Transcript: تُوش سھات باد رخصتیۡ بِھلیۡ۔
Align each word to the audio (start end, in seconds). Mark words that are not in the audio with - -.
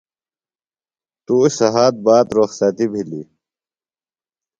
تُوش 1.25 1.51
سھات 1.57 1.93
باد 2.05 2.27
رخصتیۡ 2.37 2.89
بِھلیۡ۔ 2.91 3.27